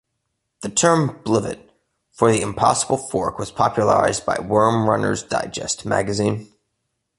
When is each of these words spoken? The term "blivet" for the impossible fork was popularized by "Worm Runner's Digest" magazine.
The 0.61 0.69
term 0.69 1.21
"blivet" 1.23 1.59
for 2.11 2.31
the 2.31 2.41
impossible 2.41 2.97
fork 2.97 3.37
was 3.37 3.51
popularized 3.51 4.25
by 4.25 4.39
"Worm 4.39 4.89
Runner's 4.89 5.21
Digest" 5.21 5.85
magazine. 5.85 6.51